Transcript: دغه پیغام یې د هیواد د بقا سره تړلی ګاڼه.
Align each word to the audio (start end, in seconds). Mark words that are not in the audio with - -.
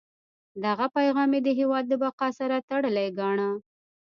دغه 0.65 0.85
پیغام 0.95 1.29
یې 1.35 1.41
د 1.45 1.49
هیواد 1.59 1.85
د 1.87 1.93
بقا 2.03 2.27
سره 2.39 2.65
تړلی 2.69 3.07
ګاڼه. 3.19 3.49